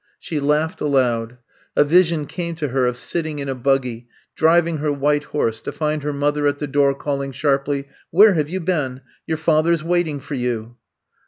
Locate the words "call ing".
6.95-7.33